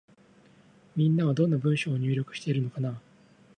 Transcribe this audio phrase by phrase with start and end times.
[0.95, 2.93] みんなは、どんな文章を入力しているのかなぁ。